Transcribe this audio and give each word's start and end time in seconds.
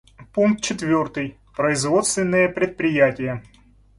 Пункт 0.33 0.63
четвертый: 0.63 1.37
производственные 1.55 2.49
предприятия. 2.49 3.43